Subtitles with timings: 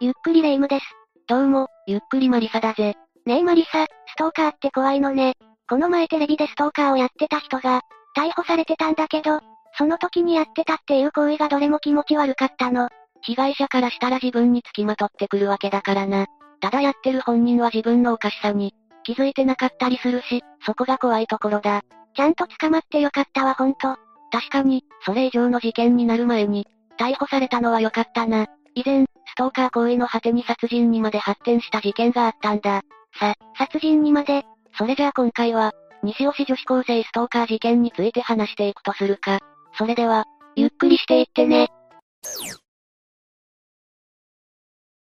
[0.00, 0.84] ゆっくりレ夢ムです。
[1.26, 2.94] どうも、ゆっくりマリサだぜ。
[3.26, 5.34] ねえマリサ、ストーカーって怖いのね。
[5.68, 7.80] この前テレビでストーカーをやってた人が、
[8.16, 9.40] 逮捕されてたんだけど、
[9.76, 12.90] その時にやってたっていう行為がどれも気持ち悪かったの。
[13.22, 16.26] 被害者からしたら自分につきまとってくるわけだからな。
[16.60, 21.82] ただやってる本人は自分のおかしさに、気づいてなかったりするし、そこが怖いところだ。
[22.14, 23.96] ちゃんと捕まってよかったわほんと。
[24.30, 26.68] 確かに、それ以上の事件になる前に、
[27.00, 28.46] 逮捕されたのはよかったな。
[28.76, 29.06] 以前、
[29.38, 32.82] トーカー行為の果てに殺人にまで発展した事件があったんだ。
[33.20, 34.44] さ、殺人にまで。
[34.76, 39.38] それじゃあ今回は、西尾市女子高生ストーカー事件について話していくとするか。
[39.78, 40.24] それでは、
[40.56, 41.68] ゆっくりしていってね。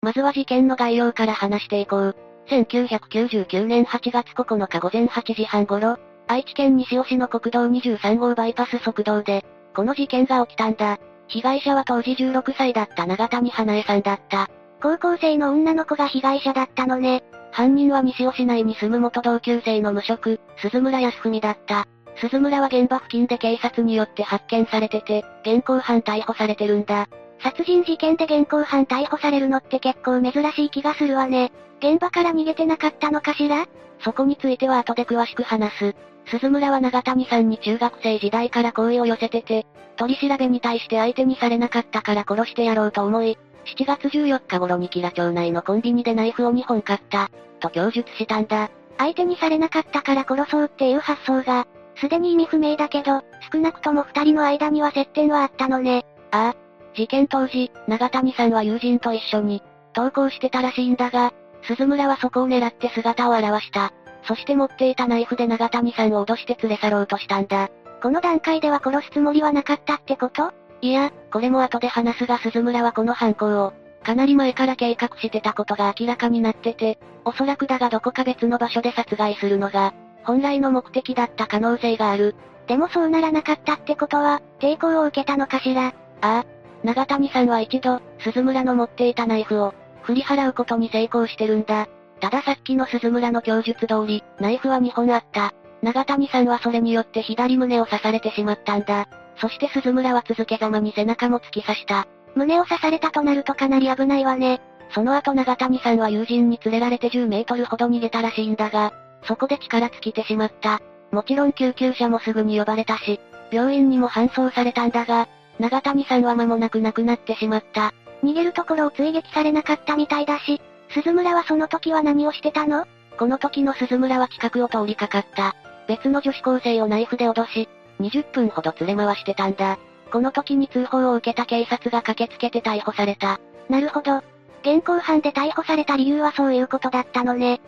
[0.02, 2.16] まずは事件の概要から話していこう。
[2.50, 9.44] 1999年8月9日午前8時半頃、愛知県西尾市の国道23号バイパス側道で、
[9.76, 11.00] この事件が起きたんだ。
[11.32, 14.50] 被害者は当時16歳だった長谷花江さんだった。
[14.82, 17.24] 高校生の女の子が被害者だったのね。
[17.52, 21.88] 犯人は西尾市内に住む元同級生の無職、鈴村康文だった。
[22.18, 27.08] 鈴村は現場付近で警察によって発見されてて、現行犯逮捕されてるんだ。
[27.42, 31.52] 殺人事件で現行犯逮捕されるのって結構珍しい気がするわね。
[31.80, 33.68] 現場から逃げてなかったのかしら？
[34.04, 35.96] そこについては後で詳しく話す。
[36.28, 39.66] 鈴村は長谷さんに中学生時代から好意を寄せてて、
[40.02, 43.38] 取り調べに対して相手にされなかったから殺してやろうと思い、
[43.78, 48.72] 7月14日頃にキラ町内のコンビニでナイフを2本買った、と供述したんだ。
[48.98, 53.22] 相手にされなかったから殺そうっていう発想が、すでに意味不明だけど、
[53.54, 56.04] 少なくとも二人の間には接点はあったのね。
[56.32, 56.96] ああ。
[56.96, 59.62] 事件当時、長谷さんは友人と一緒に、
[59.94, 63.94] 投稿してたらしいんだが、鈴村はそこを狙って姿を現した。
[64.24, 67.70] そして持っていたナイフで長谷さんを脅して連れ去ろうとしたんだ。
[68.02, 70.52] この段階では殺すつもりはなかったってこと？
[70.82, 79.94] いや、これも後で話すが鈴村はこの犯行を、かなり前から計画してたことが明らかになってて、おそらくだがどこか別の場所で殺害するのが、
[80.24, 82.36] 本来の目的だった可能性がある。
[82.68, 85.88] でもそうならなかったってことは、抵抗を受けたのかしら？
[85.88, 86.46] ああ。
[86.84, 91.88] 長谷さんは一度、鈴村の持っていたナイフを、振り払うことに成功してるんだ。
[92.20, 95.54] たださっきの鈴村の供述通り、ナイフは2本あった。
[95.82, 99.08] 長谷さんはそれによって左胸を刺されてしまったんだ。
[99.38, 102.08] そして鈴村は続けざまに背中も突き刺した。
[102.36, 104.62] 胸を刺されたとなるとかなり危ないわね。
[104.94, 108.94] その後長谷さんは友人に連れられて10メートルほど逃げたらしいんだが、
[109.24, 110.82] そこで力尽きてしまった。
[111.12, 113.20] もちろん救急車もすぐに呼ばれたし、
[113.52, 115.28] 病院にも搬送されたんだが、
[115.60, 117.94] 長谷さんは間もなく亡くなってしまった。
[118.24, 122.86] 逃げるところを追撃されなかったみたいだし、鈴村はその時は何をしてたの？
[123.18, 125.56] この時の鈴村は近くを通りかかった。
[125.92, 127.68] 別の女子高生をナイフで脅し、
[128.00, 129.78] 20分ほど連れ回してたんだ。
[130.10, 133.42] この時に通報を受けた警察が駆けつけて逮捕された。
[133.68, 134.24] なるほど。
[134.62, 137.60] 現行犯で逮捕された理由はそういうことだったのね。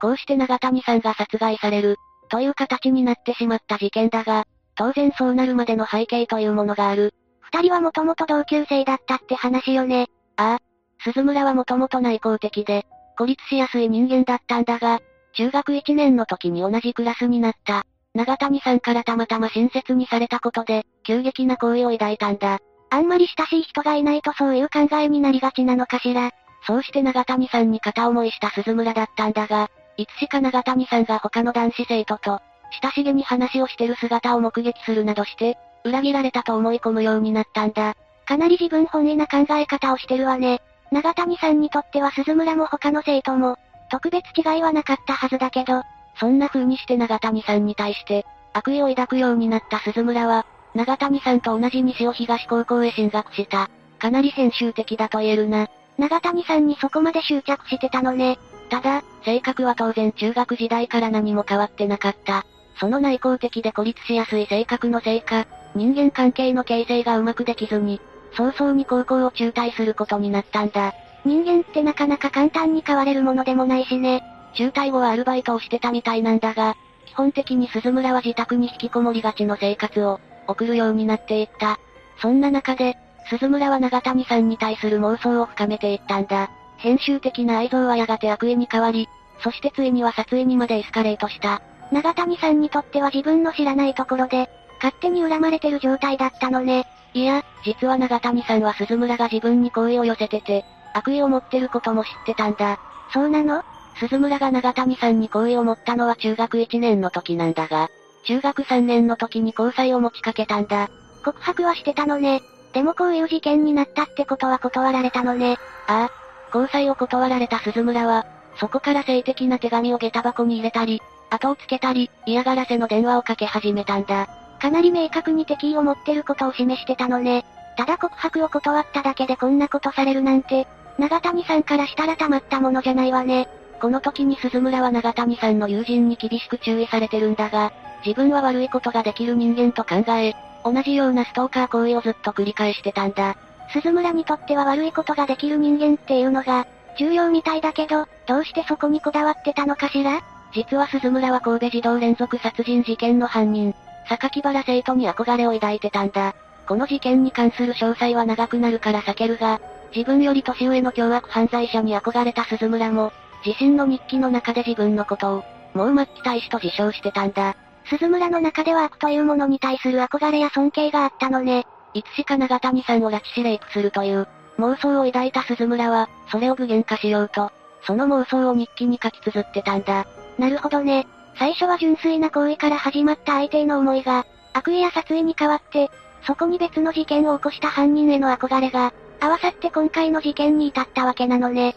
[0.00, 1.96] こうして長谷さんが殺害される、
[2.28, 7.14] という形になってしまった事件だが、当然そうなるまでの背景というものがある。
[7.42, 10.08] 二人はもともと同級生だったって話よね。
[10.36, 10.58] ああ。
[11.04, 12.86] 鈴村はもともと内向的で、
[13.20, 14.98] 孤立しやすい人間だったんだが、
[15.34, 17.84] 中学1年の時に同じクラスになった。
[18.14, 22.60] 長谷さんからたまたま親切にされたことで、急激な好意を抱いたんだ。
[22.88, 26.30] あんまり親しい人がいないとそういう考えになりがちなのかしら。
[26.66, 32.40] そうして長谷さんに片思いした鈴村だったんだが、いつしか長谷さんが他の男子生徒と、
[32.82, 37.96] 親しげに話をしてる姿を目撃するなどして、裏切られたと思い込むようになったんだ。
[38.24, 40.62] かなり自分本位な考え方をしてるわね。
[40.92, 43.56] 長谷さんにとっては鈴村も他の生徒も、
[43.90, 45.82] 特別違いはなかったはずだけど、
[46.18, 53.70] そんな風にして長谷さんに対して、悪意を抱くようになった鈴村は、長谷さんと同じ西尾東高校へ進学した。
[53.98, 55.68] かなり編集的だと言えるな。
[55.98, 58.38] 長谷さんにそこまで執着してたのね。
[58.70, 62.44] ただ、性格は当然中学時代から何も変わってなかった。
[62.78, 68.00] その内向的で孤立しやすい性格のせいか、人間関係の形成がうまくできずに、
[68.32, 70.94] 早々に高校を中退することになったんだ。
[71.24, 74.22] 人間ってなかなか簡単に変われるものでもないしね。
[74.54, 81.78] 中退後はアルバイトをしてたみたいなんだが、基本的に鈴村は自宅に引きこもりがちの生活を送るようになっていった。
[82.20, 82.96] そんな中で、
[83.28, 86.50] 鈴村は長谷さんに対する妄想を深めていったんだ。
[86.78, 89.08] 編集的な愛憎はやがて悪意に変わり、
[89.42, 91.62] そしてついには殺意にまでエスカレートした。
[91.92, 96.86] 長谷さんにとっては自分の知らないところで、勝手に恨まれてる状態だったのね。
[97.14, 100.64] いや、実は長谷さんは鈴村が自分に好意を寄せてて、
[100.94, 102.78] 悪意を持ってることも知ってたんだ。
[103.12, 103.62] そうなの？
[103.98, 107.88] 鈴村が長谷さんに好意を持ったのは中学1年の時なんだが、
[108.24, 110.88] 中学3年の時に交際を持ちかけたんだ。
[111.24, 112.42] 告白はしてたのね。
[112.72, 115.56] でもこういう事件になったってことは断られたのね。
[115.86, 116.10] ああ。
[116.54, 118.26] 交際を断られた鈴村は、
[118.58, 124.28] そこから性的な手紙を下駄箱に入れたり、後をつけたり、嫌がらせの電話をかけ始めたんだ。
[124.60, 127.44] かなり明確に敵意を持ってることを示してたのね。
[127.76, 130.66] ただ告白を断っただけでこんなことされるなんて、
[130.98, 133.48] 長谷さんからしたらたまったものじゃないわね。
[133.80, 137.72] この時に鈴村は長谷さんの友人に厳しく注意されてるんだが、
[138.04, 143.36] 自分は悪いことができる人間と考え、同じようなストーカー行為をずっと繰り返してたんだ。
[143.72, 146.66] 鈴村にとっては悪いことができる人間っていうのが、
[146.98, 150.20] 重要みたいだけど、どうしてそこにこだわってたのかしら？
[150.52, 153.74] 実は鈴村は神戸児童連続殺人事件の犯人、
[154.16, 156.34] 榊原生徒に憧れを抱いてたんだ。
[156.66, 159.60] この事件に関する詳細は長くなるから避けるが、
[159.94, 163.12] 自分より年上の凶悪犯罪者に憧れた鈴村も、
[163.44, 167.56] 自身の日記の中で自分のことを、もう末期大使と自称してたんだ。
[167.86, 171.66] 鈴村の中では悪というものに対する憧れや尊敬があったのね。
[171.94, 174.28] いつしか長谷さんを拉致しレイプするという、
[174.58, 177.50] 妄想を抱いた鈴村は、それを具現化しようと、
[177.82, 180.06] その妄想を日記に書き綴ってたんだ。
[180.38, 181.06] なるほどね。
[181.36, 185.90] 最初は純粋な行為から始まった相手への思いが、悪意や殺意に変わって、
[186.26, 191.74] そこに別の事件を起こした犯人への憧れが、合わさって今回の事件に至ったわけなのね。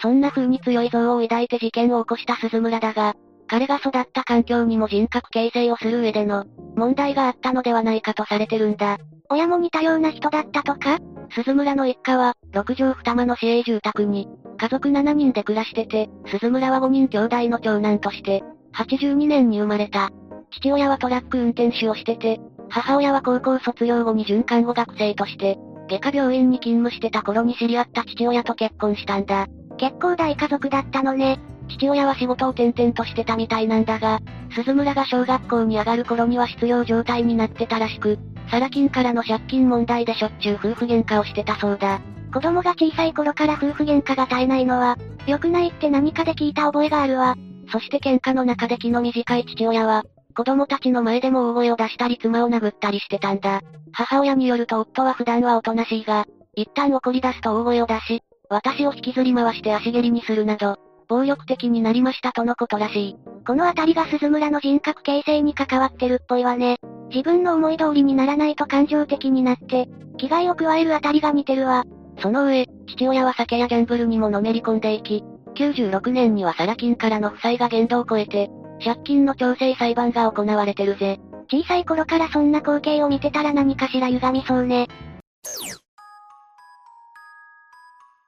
[0.00, 3.14] そんな風に強い憎悪を抱いて事件を起こした鈴村だが、
[3.52, 8.96] 彼が育った環境にも人格形成をする上での、問題があったのではないかとされてるんだ。
[9.28, 10.98] 親も似たような人だったとか？
[11.34, 14.26] 鈴村の一家は、6畳二間の市営住宅に、
[14.56, 18.42] 家族7人で暮らしてて、鈴村は5人兄弟の長男として、
[18.74, 20.08] 82年に生まれた。
[20.50, 22.40] 父親はトラック運転手をしてて、
[22.70, 25.58] 母親は高校卒業後に準看護学生として、
[25.90, 29.46] 外科病院に勤務してた頃に知り合った父親と結婚したんだ。
[29.76, 31.38] 結構大家族だったのね。
[31.68, 34.20] 父親は仕事を転々としてたみたいなんだが、
[34.54, 38.18] 鈴村が小学校に上がる頃には失業状態になってたらしく、
[38.50, 42.00] サラ金からの借金問題でしょっちゅう夫婦喧嘩をしてたそうだ。
[42.32, 47.36] 子供が小さい頃から夫婦喧嘩が絶えないのは、良くないって何かで聞いた覚えがあるわ。
[47.70, 50.04] そして喧嘩の中で気の短い父親は、
[50.34, 53.60] 子供たちの前でも大声を出したり妻を殴ったりしてたんだ。
[53.92, 63.16] 母親によると夫は普段はおとなしいが、一旦怒り出すと大声を出し、私を引きずり回して足蹴りにするなど、暴力的になりましたとのことらしい。
[63.46, 66.78] このあたりが鈴村の人格形成に関わってるっぽいわね。
[67.10, 69.88] 自分の思い通りにならないと感情的になって、
[70.18, 71.84] 危害を加えるあたりが似てるわ。
[72.18, 78.50] その上、父親は酒やギャンブルにものめり込んでいき、96年にはサラ金からの負債が限度を超えて、
[78.82, 81.18] 借金の調整裁判が行われてるぜ。
[81.50, 84.88] 小さい頃からそんな光景を見てたら何かしら歪みそうね。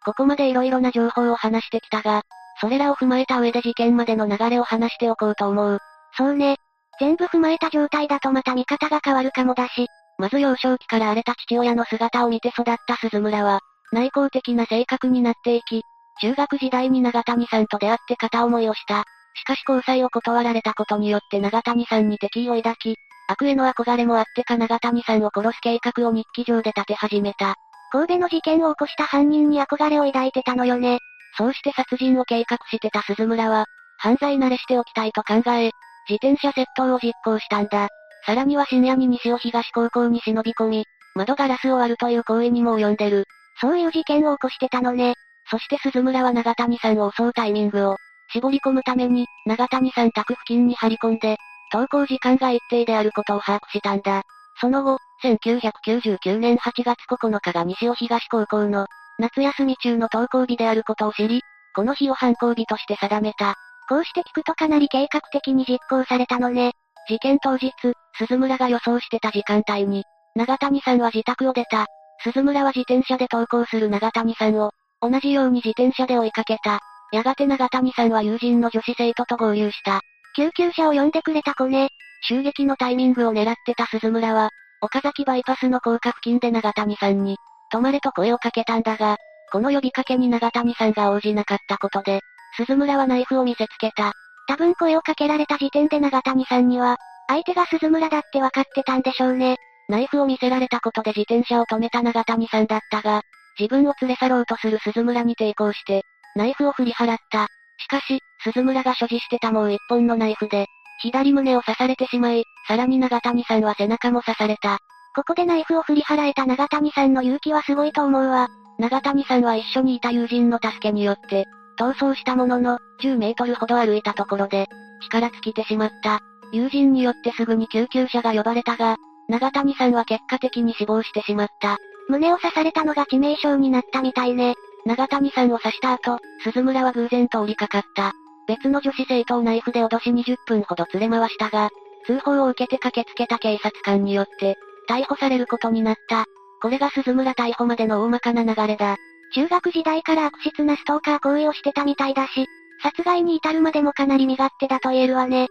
[0.04, 2.22] ここまで色々な情報を話してきたが、
[2.60, 5.78] それらを踏まえた上で事件までの流れを話しておこうと思う。
[6.16, 6.56] そうね。
[7.00, 9.88] 全部踏まえた状態だとまた見方が変わるかもだし。
[10.18, 13.60] まず幼少期から荒れた父親の姿を見て育った鈴村は、
[13.92, 15.82] 内向的な性格になっていき、
[16.20, 19.04] 中学時代に長谷さんと出会って片思いをした。
[19.34, 22.96] しかし交際を断られたことによって長谷さんに敵意を抱き、
[23.26, 27.56] 悪への憧れもあってか長谷さんを殺す計画を日記上で立て始めた。
[27.90, 30.98] 神戸の事件を起こした犯人に憧れを抱いてたのよね。
[31.36, 33.66] そうして殺人を計画してた鈴村は、
[33.98, 35.70] 犯罪慣れしておきたいと考え、
[36.08, 37.88] 自転車窃盗を実行したんだ。
[38.26, 40.84] さらには深夜に西尾東高校に忍び込み、
[41.14, 43.24] 窓ガラスを割るという行為にも及んでる。
[43.60, 45.14] そういう事件を起こしてたのね。
[45.50, 47.96] そして鈴村は長谷さんを襲うタイミングを、
[48.32, 51.36] 絞り込むために、長谷さん宅付近に張り込んで、
[51.72, 54.22] 登校時間が一定であることを把握したんだ。
[54.60, 58.86] その後、1999年8月9日が西尾東高校の
[59.18, 61.42] 夏休み中の登校日であることを知り、
[61.74, 63.54] この日を犯行日として定めた。
[63.88, 66.72] こうして聞くとかなり計画的に実行されたのね。
[67.08, 67.72] 事件当日、
[68.16, 70.04] 鈴村が予想してた時間帯に、
[70.34, 71.86] 長谷さんは自宅を出た。
[72.22, 76.80] 鈴村は自転車で登校する長谷さんを、同じように自転車で追いかけた。
[77.12, 80.00] やがて長谷さんは友人の女子生徒と合流した。
[80.36, 81.88] 救急車を呼んでくれた子ね。
[82.22, 87.36] 襲撃のタイミングを狙ってた鈴村は、岡崎バイパスの高架付近で長谷さんに、
[87.74, 89.16] 止まれと声をかけたんだが、
[89.50, 92.20] この呼びかけに長谷さんが応じなかったことで、
[92.56, 94.12] 鈴村はナイフを見せつけた。
[94.46, 99.56] 多分声をかけられた時点で長谷さんには、相手が鈴村だって分かってたんでしょうね。
[99.88, 103.22] ナイフを見せられたことで自転車を止めた長谷さんだったが、
[103.58, 106.04] 自分を連れ去ろうとする鈴村に抵抗して、
[106.36, 107.48] ナイフを振り払った。
[107.78, 110.66] しかし、鈴村が所持してたもう一本のナイフで、
[111.00, 114.78] 左胸を刺されてしまい、さらに長谷さんは背中も刺された。
[115.14, 118.48] ここでナイフを振り払えた長谷さんの勇気はすごいと思うわ。
[118.78, 121.46] 長谷さんは一緒にいた友人の助けによって、
[121.78, 124.66] 逃走したものの、10メートルほど歩いたところで、
[125.04, 126.20] 力尽きてしまった。
[126.52, 128.96] 友人によってすぐに救急車が呼ばれたが、
[129.28, 131.78] 長谷さんは結果的に死亡してしまった。
[132.08, 134.54] 胸を刺されたのが致命傷になったみたいね。
[134.84, 138.12] 長谷さんを刺した後、鈴村は偶然通りかかった。
[138.46, 141.70] 別の女子生徒をナイフで脅し20分ほど連れ回したが、
[142.06, 146.26] 通報を受けて駆けつけた警察官によって、逮捕されることになった。
[146.60, 148.96] これが鈴村逮捕までの大まかな流れだ。
[149.34, 152.46] 中学時代から悪質なストーカー行為をしてたみたいだし、
[152.82, 155.48] 殺害に至るまでもかなり身勝手だと言えるわね。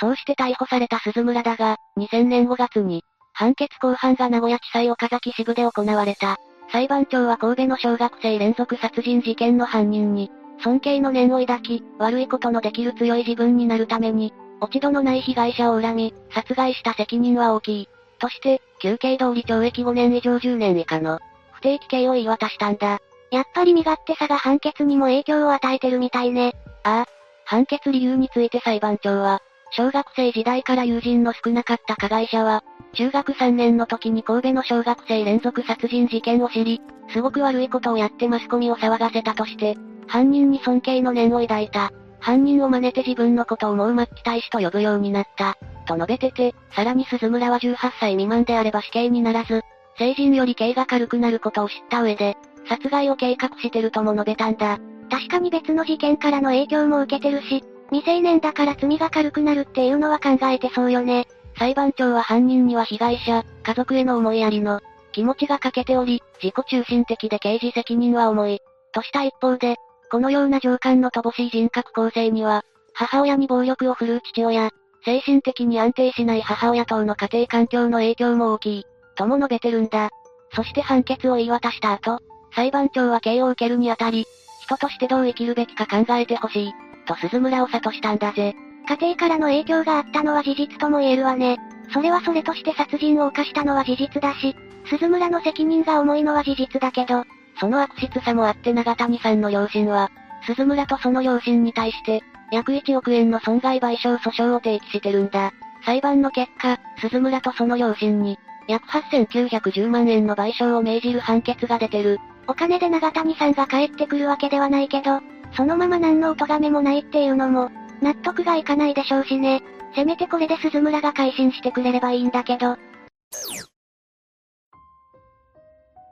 [0.00, 3.02] そうして逮捕された鈴村だが、2000年5月に、
[3.34, 6.36] 判決公判が名古屋地裁岡崎支部で行われた。
[6.72, 10.30] 裁判長は神戸の小学生連続殺人事件の犯人に、
[10.62, 17.88] 尊敬の念を抱き、悪いことのできる強い自分になるために、落ち度のない被害者を恨み、殺害した責任は大きい。
[18.18, 21.18] として、休刑通り懲役5年以上10年以下の、
[21.52, 22.98] 不定期刑を言い渡したんだ。
[23.30, 26.54] やっぱり身勝手さが判決にも影響を与えてるみたいね。
[26.82, 27.06] ああ。
[27.44, 29.40] 判決理由について裁判長は、
[29.72, 32.62] 小学生時代から友人の少なかった加害者は、
[32.92, 36.80] 中学3年の時に神戸の小学生連続殺人事件を知り、
[37.12, 39.76] すごく悪いことをやってマスコミを騒がせたとして、
[40.06, 41.92] 犯人に尊敬の念を抱いた。
[42.20, 45.56] 犯人を真似て自分のことをもう末期大使と呼ぶようになった。
[45.86, 49.62] と述べてて、さらに鈴村は18歳未満であれば死刑にならず、
[49.98, 52.36] 成人より刑が軽くなることを知った上で、
[52.68, 54.78] 殺害を計画してるとも述べたんだ。
[55.10, 61.26] 確かに別の事件からの影響も受けてるし、未成年だから罪が軽くなるっていうのは考えてそうよね。
[61.58, 64.80] 裁判長は犯人には被害者、家族への思いやりの
[65.12, 68.60] 気持ちが欠けており、自己中心的で刑事責任は重い。
[68.92, 69.76] とした一方で、
[70.10, 74.70] このような上官の乏しい人格構成には、母親に暴力を振るう父親、
[75.04, 78.84] 精神的に安定しない母親等の家庭環境の影響も大きい、
[79.16, 80.10] とも述べてるんだ。
[80.54, 82.18] そして判決を言い渡した後、
[82.54, 84.26] 裁判長は刑を受けるにあたり、
[84.62, 86.72] 人としてどう生きるべきか考えてほしい、
[87.06, 88.54] と鈴村を諭したんだぜ。
[88.88, 91.58] 家庭からの影響があったのは事実とも言えるわね。
[91.92, 97.24] それはそれとして殺人を犯したのは事実だし、鈴村の責任が重いのは事実だけど、
[97.60, 100.10] その悪質さもあって長谷さんの両親は、
[100.46, 105.52] 鈴村とその両親に対して、約1億円の損害賠償訴訟を提起してるんだ。
[105.84, 112.18] 裁判の結果、鈴村とその両親に、約8910万円の賠償を命じる判決が出てる。
[112.46, 115.20] お金で長谷さんが帰ってくるわけではないけど、
[115.52, 119.62] そのまま何のお咎めもないっていうのも、納得がいかないでしょうしね。
[119.94, 122.76] せめてこれで鈴村が改心してくれればいいんだけど。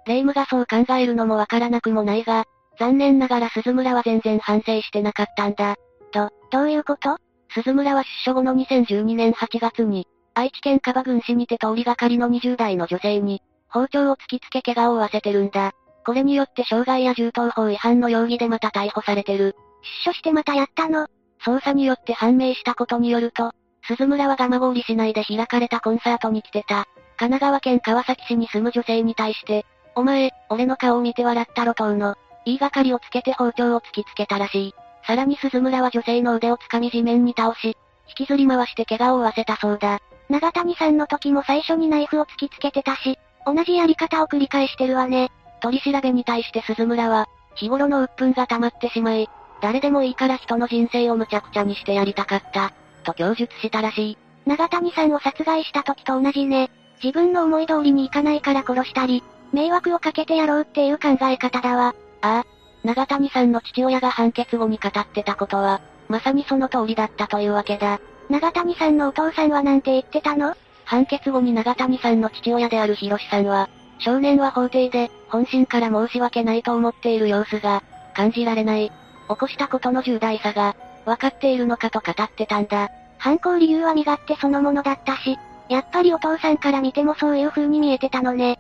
[0.09, 2.47] 霊夢がそう考えるのもわからなくもないが、
[2.81, 5.77] 残念ながら鈴村は全然反省してなかったんだ。
[6.13, 7.19] と、どういうこと？
[7.51, 15.73] 鈴村は出所後の2012年8月に、愛知県カ郡市にて通りがかりの20代の女性に、包丁を突きつけ怪我を負わせてるんだ。
[16.07, 19.57] これによって傷害や銃刀法違反の容疑でまた逮捕されてる。
[20.05, 21.09] 出所してまたやったの？
[21.45, 23.53] 捜査によって判明したことによると、
[23.87, 26.87] 鈴村は蒲郡市内で開かれたコンサートに来てた。
[27.19, 29.67] 神奈川県川崎市に住む女性に対して、
[29.99, 32.15] お前、俺の顔を見て笑ったろとうの、
[32.45, 34.75] 言いがかりをつけて包丁を突きつけたらしい。
[35.05, 37.77] さらに鈴村は女性の腕を掴み地面に倒し、
[38.07, 39.99] 引きずり回して怪我を負わせたそうだ。
[40.31, 45.33] 長谷さんの時も最初にナイフを突きつけてたし、同じやり方を繰り返してるわね。
[45.61, 47.27] 取り調べに対して鈴村は、
[47.57, 49.29] 日頃の鬱憤が溜まってしまい、
[49.61, 54.19] 誰でもいいから人の人生を無茶苦茶にしてやりたかった、と供述したらしい。
[54.47, 56.71] 長谷さんを殺害した時と同じね。
[57.03, 61.95] 自分の思い通りにいかないから殺したり、迷惑をかけてやろうっていう考え方だわ。
[62.23, 62.45] ああ。
[62.85, 68.01] 長谷さんの父親が判決後に語ってたことは、まさにその通りだったというわけだ。
[68.31, 70.55] 長谷さんのお父さんはなんて言ってたの？
[70.85, 77.83] 判決後に長谷さんの父親である博さんは、少年は法廷で、本心から申し訳ないと思っている様子が、
[78.15, 78.91] 感じられない。
[79.29, 82.89] 起こしたことの重大さが、分かっているのかと語ってたんだ。
[83.19, 85.37] 犯行理由は身勝手そのものだったし、
[85.69, 88.59] やっぱりお父さんから見てもそういう風に見えてたのね。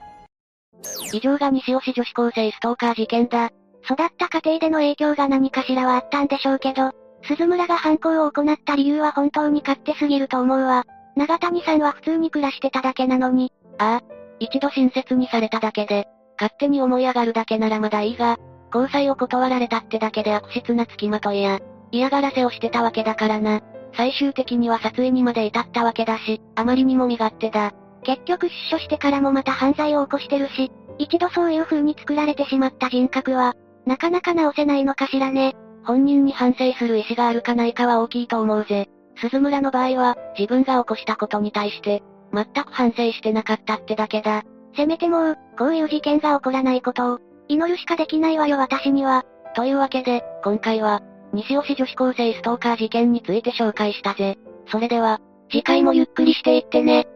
[1.12, 3.50] 以上が西尾市女子高生ストーカー事件だ。
[3.84, 6.92] 育った家庭での影響が何かしらはあったんでしょうけど、
[7.22, 10.84] 鈴村が犯行を行った理由は本当に勝手すぎると思うわ。
[11.16, 13.52] 長谷さんは普通に暮らしてただけなのに。
[13.78, 14.18] ああ。
[14.40, 16.06] 一度親切にされただけで、
[16.38, 18.36] 勝手に思い上がるだけならまだいいが、
[18.72, 21.58] 交際を断られたってだけで悪質な付きまといや、
[21.90, 23.60] 嫌がらせをしてたわけだからな。
[23.96, 27.72] 最終的には殺意にまで至ったわけだし、あまりにも身勝手だ。
[28.04, 33.54] 結局出所してからもまた犯罪を起こしてるし、一度そういう風に作られてしまった人格は、
[33.86, 35.54] なかなか直せないのかしらね。
[35.84, 38.88] 本人に反省する意思があるかないかは大きいと思うぜ。
[39.16, 42.02] 鈴村の場合は、自分が起こしたことに対して、
[42.32, 44.42] 全く反省してなかったってだけだ。
[44.76, 49.24] せめてもう、こういう事件が起こらないことを、祈るしかできないわよ私には。
[49.54, 51.00] というわけで、今回は、
[51.32, 54.36] 西尾市女子高生ストーカー事件について紹介したぜ。
[54.66, 57.08] それでは、次回もゆっくりしていってね。